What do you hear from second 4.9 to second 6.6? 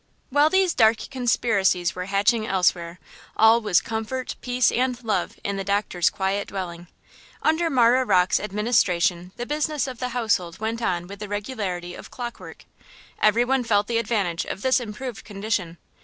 love in the doctor's quiet